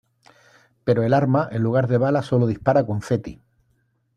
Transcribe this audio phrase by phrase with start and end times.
[0.83, 3.39] Pero el arma en lugar de balas sólo dispara confeti.